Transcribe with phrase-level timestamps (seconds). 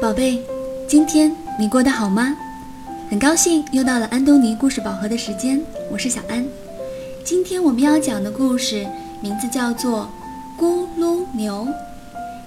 [0.00, 0.42] 宝贝，
[0.88, 2.34] 今天你过得好吗？
[3.10, 6.42] 很高兴又到了安东尼故事宝盒的时间，我是小安。
[7.22, 8.86] 今天我们要讲的故事
[9.20, 10.08] 名字叫做
[10.60, 11.66] 《咕噜牛》。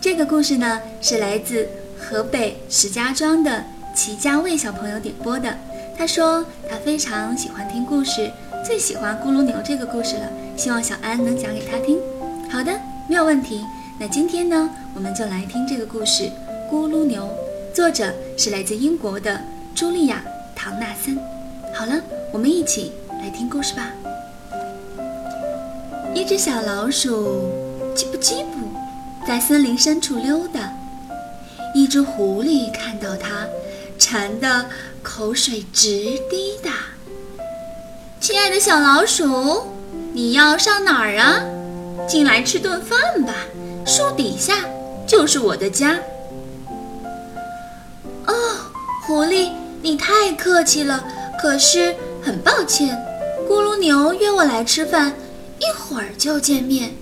[0.00, 1.68] 这个故事呢是来自
[1.98, 3.64] 河北石家庄的
[3.96, 5.52] 齐家卫小朋友点播的。
[5.98, 8.30] 他说他非常喜欢听故事，
[8.64, 11.98] 最喜欢《咕噜牛》这个故事了，希望小安能讲给他听。
[12.48, 12.70] 好的，
[13.08, 13.66] 没有问题。
[13.98, 16.22] 那今天呢，我们就来听这个故事
[16.70, 17.28] 《咕噜牛》，
[17.74, 19.40] 作者是来自英国的
[19.74, 20.22] 茱莉亚·
[20.56, 21.18] 唐纳森。
[21.74, 22.00] 好了，
[22.32, 23.90] 我们一起来听故事吧。
[26.14, 27.50] 一只小老鼠
[27.96, 30.72] 叽不叽不，在森林深处溜达。
[31.74, 33.48] 一只狐狸看到它，
[33.98, 34.66] 馋得
[35.02, 36.70] 口水直滴答。
[38.20, 39.64] 亲爱的小老鼠，
[40.12, 41.42] 你要上哪儿啊？
[42.06, 43.34] 进来吃顿饭吧。
[43.84, 44.54] 树底下
[45.04, 45.98] 就是我的家。
[49.10, 49.50] 狐狸，
[49.82, 51.04] 你太客气了。
[51.36, 52.96] 可是很抱歉，
[53.48, 55.12] 咕噜牛约我来吃饭，
[55.58, 56.94] 一会儿就见面。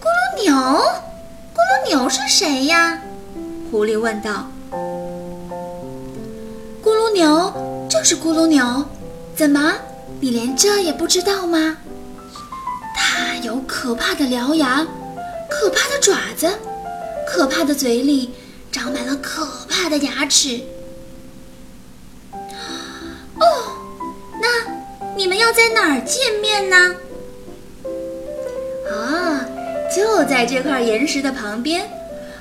[0.00, 3.00] 咕噜牛，咕噜牛是谁呀？
[3.70, 4.50] 狐狸问道。
[6.82, 8.84] 咕噜牛就是咕噜牛，
[9.36, 9.72] 怎么，
[10.20, 11.76] 你连这也不知道吗？
[12.96, 14.84] 它有可怕的獠牙，
[15.48, 16.50] 可怕的爪子，
[17.24, 18.34] 可怕的嘴里
[18.72, 20.62] 长满了可怕的牙齿。
[23.38, 23.46] 哦，
[24.40, 24.48] 那
[25.14, 26.96] 你们要在哪儿见面呢？
[28.90, 29.44] 啊，
[29.94, 31.88] 就在这块岩石的旁边，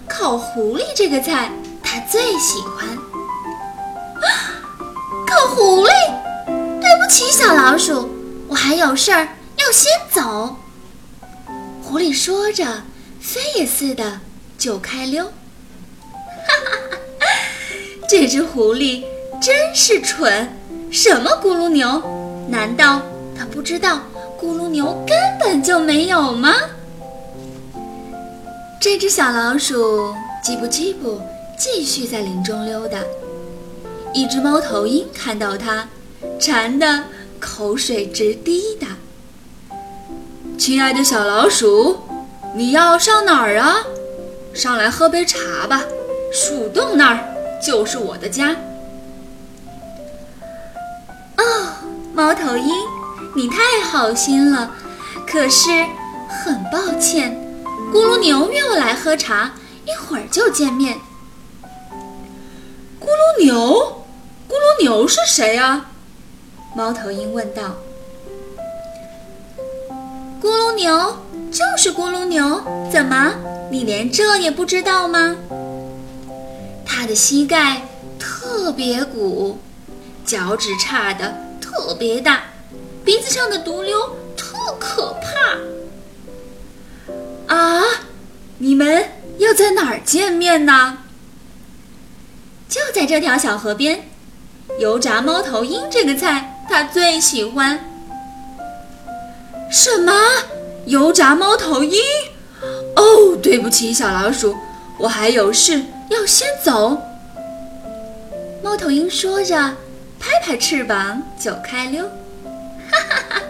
[0.07, 1.51] 烤狐狸这个菜
[1.83, 2.97] 他最喜欢。
[5.27, 5.91] 烤狐狸？
[6.79, 8.09] 对不起，小老鼠，
[8.47, 10.55] 我还有事儿要先走。
[11.83, 12.83] 狐狸说着，
[13.19, 14.21] 飞也似的
[14.57, 15.31] 就开溜。
[18.11, 19.01] 这只狐狸
[19.41, 20.45] 真是蠢，
[20.91, 22.03] 什么咕噜牛？
[22.49, 23.01] 难道
[23.33, 24.01] 它不知道
[24.37, 26.53] 咕噜牛根本就没有吗？
[28.81, 30.13] 这只小老鼠
[30.43, 31.21] 叽不叽不，
[31.57, 32.97] 继续在林中溜达。
[34.13, 35.87] 一只猫头鹰看到它，
[36.37, 37.05] 馋得
[37.39, 38.87] 口水直滴答。
[40.57, 41.97] 亲爱的小老鼠，
[42.53, 43.77] 你要上哪儿啊？
[44.53, 45.81] 上来喝杯茶吧。
[46.33, 47.30] 树洞那儿
[47.61, 48.55] 就是我的家。
[51.37, 51.43] 哦，
[52.13, 52.73] 猫头鹰，
[53.35, 54.71] 你太好心了。
[55.27, 55.69] 可是
[56.27, 57.37] 很抱歉，
[57.93, 59.51] 咕噜牛约我来喝茶，
[59.85, 60.97] 一会儿就见面。
[62.99, 64.03] 咕噜牛，
[64.49, 65.85] 咕噜牛是谁啊？
[66.75, 67.75] 猫头鹰问道。
[70.41, 71.17] 咕噜牛
[71.51, 72.61] 就是咕噜牛，
[72.91, 73.33] 怎么
[73.69, 75.35] 你连这也不知道吗？
[76.85, 77.81] 他的膝盖
[78.19, 79.59] 特别鼓，
[80.25, 82.43] 脚趾差的特别大，
[83.03, 85.57] 鼻子上的毒瘤特可怕。
[87.55, 87.83] 啊，
[88.59, 90.99] 你们要在哪儿见面呢？
[92.69, 94.09] 就在这条小河边，
[94.79, 97.85] 油炸猫头鹰这个菜他最喜欢。
[99.69, 100.13] 什么？
[100.85, 101.99] 油炸猫头鹰？
[102.95, 104.55] 哦，对不起，小老鼠，
[104.97, 107.01] 我还有事要先走。
[108.61, 109.55] 猫头鹰说着，
[110.19, 112.03] 拍拍翅膀就开溜。
[112.03, 113.41] 哈哈哈！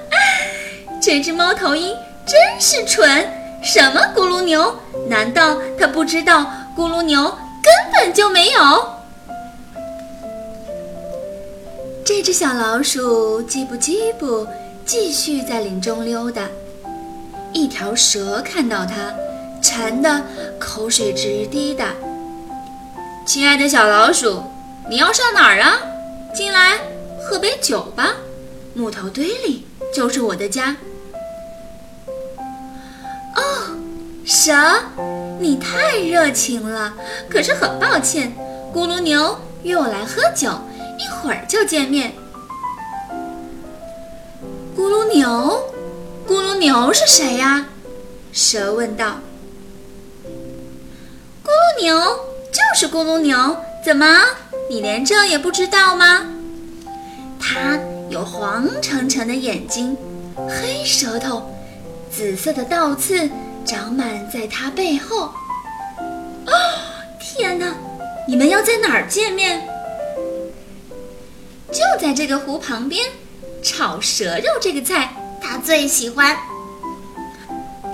[1.01, 1.95] 这只猫头鹰
[2.25, 3.27] 真是蠢，
[3.63, 4.79] 什么咕噜牛？
[5.09, 6.45] 难道它不知道
[6.77, 8.59] 咕噜牛根本就没有？
[12.05, 14.47] 这只小老鼠叽不叽不。
[14.83, 16.49] 继续在林中溜达，
[17.53, 19.13] 一条蛇看到它，
[19.61, 20.21] 馋得
[20.59, 21.93] 口水直滴答。
[23.33, 24.43] 亲爱的小老鼠，
[24.89, 25.79] 你要上哪儿啊？
[26.35, 26.77] 进来
[27.23, 28.13] 喝杯酒吧，
[28.73, 29.65] 木头堆里
[29.95, 30.75] 就是我的家。
[33.37, 33.41] 哦，
[34.25, 34.53] 蛇，
[35.39, 36.93] 你太热情了，
[37.29, 38.35] 可是很抱歉，
[38.75, 40.51] 咕噜牛约我来喝酒，
[40.99, 42.11] 一会儿就见面。
[44.75, 45.71] 咕噜牛，
[46.27, 47.65] 咕噜牛是谁呀？
[48.33, 49.21] 蛇问道。
[51.45, 52.19] 咕噜牛
[52.51, 54.05] 就是咕噜牛，怎么
[54.69, 56.25] 你连这也不知道吗？
[57.39, 59.97] 它有黄澄澄的眼睛，
[60.35, 61.49] 黑舌头，
[62.11, 63.29] 紫色的倒刺
[63.65, 65.31] 长满在它背后。
[66.45, 66.51] 哦，
[67.19, 67.73] 天哪！
[68.27, 69.67] 你们要在哪儿见面？
[71.71, 73.03] 就在这个湖旁边。
[73.63, 76.35] 炒蛇肉这个菜，他最喜欢。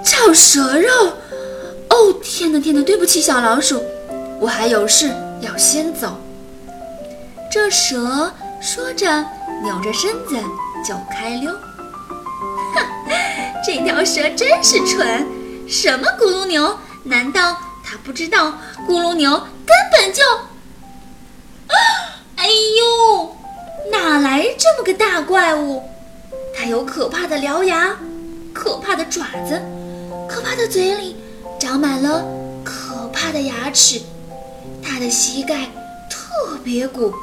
[0.03, 0.89] 炒蛇肉，
[1.89, 2.81] 哦天哪天哪！
[2.81, 3.83] 对不起，小老鼠，
[4.39, 5.11] 我还有事
[5.41, 6.17] 要先走。”
[7.51, 8.31] 这蛇
[8.61, 9.25] 说着，
[9.63, 10.35] 扭着身子
[10.87, 11.51] 就开溜。
[11.51, 12.85] 哼，
[13.65, 15.25] 这条蛇真是蠢！
[15.67, 16.77] 什么咕噜牛？
[17.03, 18.53] 难道它不知道
[18.87, 20.21] 咕噜牛根本就……
[21.67, 21.75] 啊！
[22.35, 23.35] 哎呦，
[23.91, 25.83] 哪来这么个大怪物？
[26.55, 27.95] 它有可怕的獠牙，
[28.53, 29.61] 可怕的爪子，
[30.27, 31.15] 可怕的嘴里
[31.59, 32.25] 长满了
[32.63, 34.01] 可怕的牙齿。
[34.97, 35.67] 它的膝盖
[36.09, 37.13] 特别鼓。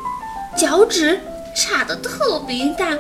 [0.57, 1.21] 脚趾
[1.57, 2.97] 差得特别大，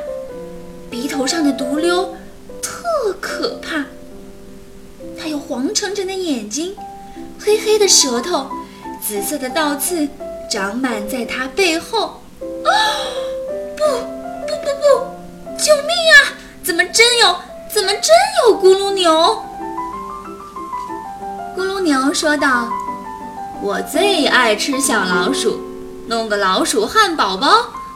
[0.91, 2.17] 鼻头上的毒瘤
[2.61, 3.85] 特可怕。
[5.17, 6.75] 它有黄澄澄的眼睛，
[7.39, 8.51] 黑黑的舌头，
[9.01, 10.09] 紫色的倒刺
[10.51, 12.21] 长满在它背后。
[12.65, 12.71] 啊！
[13.77, 15.57] 不不不不！
[15.57, 16.35] 救命啊！
[16.65, 17.37] 怎么真有？
[17.73, 18.11] 怎么真
[18.45, 19.41] 有咕噜牛？
[21.57, 22.69] 咕噜牛说道
[23.63, 25.61] ：“我最爱吃小老鼠。”
[26.07, 27.49] 弄个老鼠汉堡包，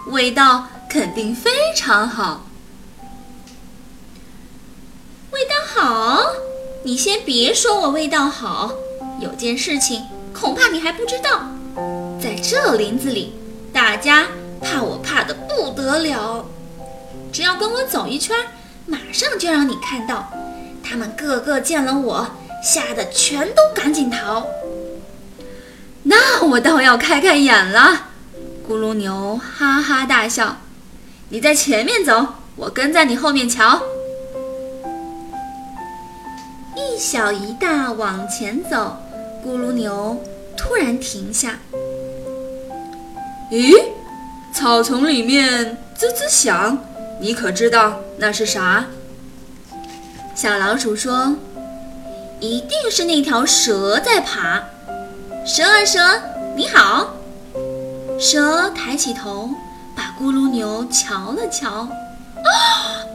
[0.06, 2.46] 味道肯定非常好。
[5.30, 6.22] 味道好？
[6.84, 8.72] 你先别说我味道好，
[9.20, 11.42] 有件事情恐怕你还不知道，
[12.18, 13.34] 在这林子里，
[13.74, 14.28] 大家
[14.62, 16.46] 怕我怕的不得了。
[17.30, 18.34] 只要跟我走一圈，
[18.86, 20.32] 马上就让你看到，
[20.82, 22.26] 他们个个见了我，
[22.64, 24.46] 吓得全都赶紧逃。
[26.10, 28.06] 那我倒要开开眼了，
[28.66, 30.56] 咕噜牛哈哈大笑。
[31.28, 32.26] 你在前面走，
[32.56, 33.82] 我跟在你后面瞧。
[36.74, 38.96] 一小一大往前走，
[39.44, 40.24] 咕噜牛
[40.56, 41.58] 突然停下。
[43.50, 43.78] 咦，
[44.50, 46.78] 草丛里面滋滋响，
[47.20, 48.86] 你可知道那是啥？
[50.34, 51.36] 小老鼠说
[52.40, 54.62] ：“一定是那条蛇在爬。”
[55.48, 55.98] 蛇啊蛇，
[56.54, 57.08] 你好！
[58.20, 59.48] 蛇抬起头，
[59.96, 61.88] 把咕噜牛瞧了瞧。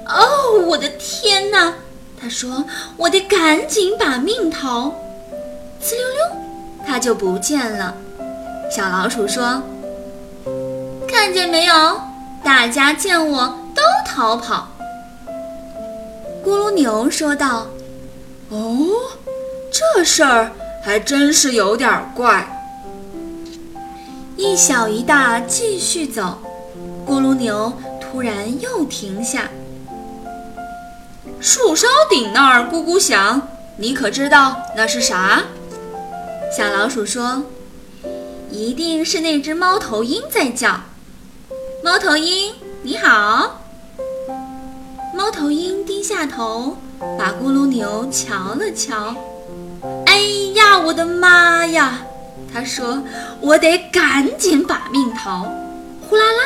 [0.08, 1.76] 哦，我的天哪！
[2.20, 2.66] 他说
[2.98, 4.88] ：“我得赶紧把命逃。”
[5.80, 6.38] 呲溜溜，
[6.88, 7.94] 它就不见了。
[8.76, 9.62] 小老鼠说
[11.08, 12.02] ：“看见没有？
[12.44, 14.70] 大家见我都逃跑。”
[16.44, 17.68] 咕噜牛说道
[18.50, 18.88] ：“哦，
[19.72, 20.52] 这事儿……”
[20.84, 22.46] 还真是有点怪。
[24.36, 26.40] 一小一大继续走，
[27.08, 27.72] 咕噜牛
[28.02, 29.50] 突然又停下。
[31.40, 33.48] 树梢顶那儿咕咕响，
[33.78, 35.44] 你可知道那是啥？
[36.56, 37.44] 小老鼠说
[38.52, 40.82] ：“一定是那只猫头鹰在叫。”
[41.82, 43.62] 猫头鹰，你好。
[45.16, 46.78] 猫头鹰低下头，
[47.18, 49.16] 把咕噜牛瞧了瞧。
[50.06, 50.20] 哎
[50.80, 52.02] 我的妈呀！
[52.54, 53.02] 他说
[53.42, 55.48] ：“我得赶紧把命逃。”
[56.08, 56.40] 呼啦啦，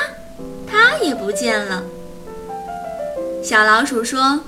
[0.69, 1.83] 它也不见了。
[3.44, 4.39] 小老鼠说：“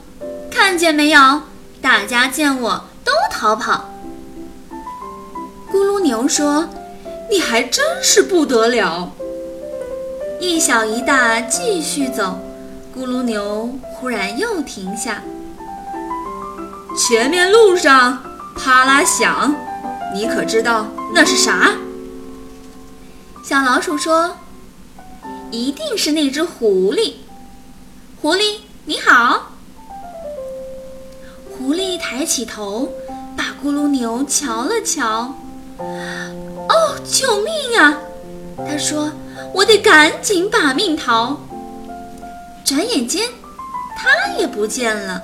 [0.49, 1.41] 看见没有？
[1.81, 3.89] 大家见我都逃跑。”
[5.71, 6.69] 咕噜牛说
[7.29, 9.11] ：“你还真是不得了。”
[10.39, 12.39] 一小一大继续走，
[12.95, 15.21] 咕噜牛忽然又停下。
[16.97, 18.23] 前面路上。
[18.61, 19.55] 啪啦响，
[20.13, 21.71] 你可知道那是啥？
[23.44, 24.36] 小老鼠说
[25.51, 27.13] ：“一定是那只狐狸。”
[28.22, 29.53] 狐狸你好。
[31.51, 32.91] 狐狸抬起头，
[33.38, 35.34] 把咕噜牛瞧了瞧。
[35.77, 37.98] 哦，救命啊！
[38.57, 39.12] 他说
[39.53, 41.39] ：“我得赶紧把命逃。”
[42.65, 43.27] 转眼间，
[43.95, 45.22] 它也不见了。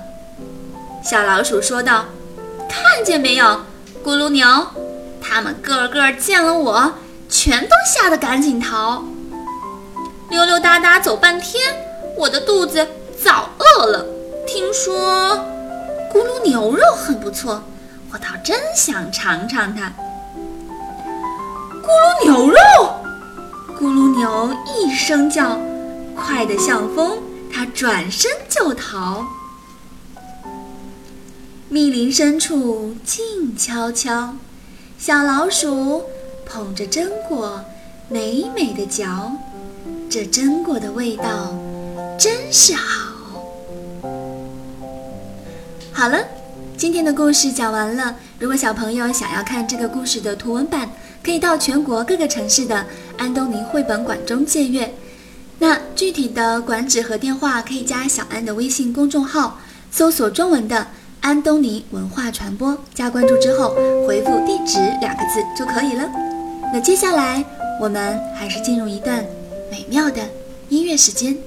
[1.02, 2.04] 小老鼠说道。
[2.68, 3.60] 看见没有，
[4.06, 4.46] 咕噜牛？
[5.20, 6.92] 他们个个见了我，
[7.28, 9.02] 全都吓得赶紧逃。
[10.30, 11.74] 溜溜达达走半天，
[12.16, 12.86] 我的肚子
[13.20, 14.06] 早饿了。
[14.46, 15.36] 听说
[16.14, 17.60] 咕噜牛肉很不错，
[18.12, 19.92] 我倒真想尝尝它。
[21.82, 22.56] 咕噜牛肉！
[23.76, 25.58] 咕噜牛一声叫，
[26.14, 27.18] 快得像风，
[27.52, 29.26] 它转身就逃。
[31.76, 34.34] 密林深处静悄悄，
[34.98, 36.04] 小老鼠
[36.46, 37.62] 捧着榛果，
[38.08, 39.30] 美美的嚼。
[40.08, 41.54] 这榛果的味道
[42.18, 43.42] 真是好。
[45.92, 46.24] 好了，
[46.78, 48.16] 今天的故事讲完了。
[48.38, 50.90] 如果小朋友想要看这个故事的图文版，
[51.22, 52.86] 可以到全国各个城市的
[53.18, 54.94] 安东尼绘本馆中借阅。
[55.58, 60.86] 那具体的馆址和电话，可以加小安的微信公众号，搜索中文的。
[61.25, 63.75] 安东尼文化传播，加关注之后
[64.07, 66.09] 回复“地址”两个字就可以了。
[66.73, 67.43] 那接下来
[67.79, 69.25] 我们还是进入一段
[69.69, 70.27] 美妙的
[70.69, 71.37] 音乐时间。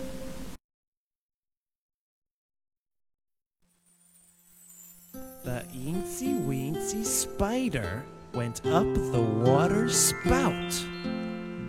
[5.44, 10.72] The eensy weensy spider went up the water spout.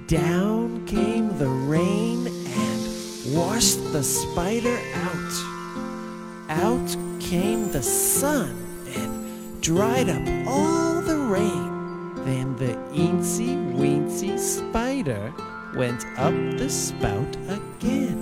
[0.07, 5.33] Down came the rain and washed the spider out.
[6.47, 6.95] Out
[7.30, 8.50] came the sun
[8.96, 12.12] and dried up all the rain.
[12.24, 15.32] Then the eensy weensy spider
[15.76, 18.18] went up the spout again.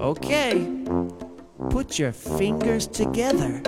[0.00, 0.66] Okay,
[1.68, 3.60] put your fingers together.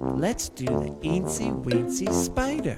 [0.00, 2.74] Let's do the eensy weensy spider.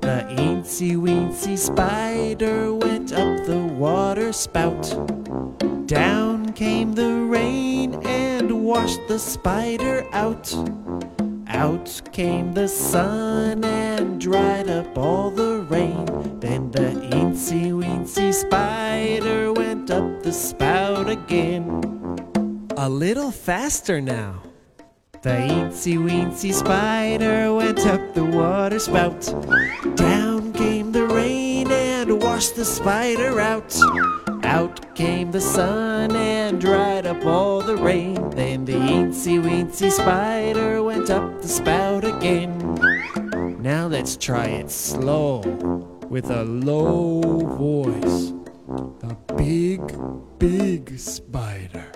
[0.00, 4.82] The eensy weensy spider went up the water spout.
[5.86, 6.29] Down
[6.60, 10.54] came the rain and washed the spider out.
[11.46, 16.04] Out came the sun and dried up all the rain.
[16.38, 21.64] Then the eensy weensy spider went up the spout again.
[22.76, 24.42] A little faster now.
[25.22, 29.22] The eensy weensy spider went up the water spout.
[29.96, 33.72] Down came the rain and washed the spider out.
[34.42, 38.30] Out came the sun and dried up all the rain.
[38.30, 42.58] Then the eensy weensy spider went up the spout again.
[43.62, 45.40] Now let's try it slow
[46.08, 47.20] with a low
[47.56, 48.32] voice.
[49.00, 49.80] The big,
[50.38, 51.86] big spider.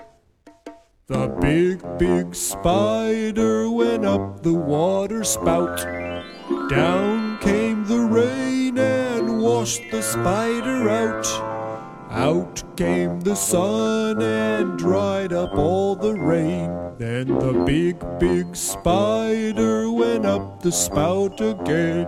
[1.07, 5.77] The big, big spider went up the water spout.
[6.69, 11.44] Down came the rain and washed the spider out.
[12.75, 16.69] Came the sun and dried up all the rain.
[16.97, 22.05] Then the big, big spider went up the spout again.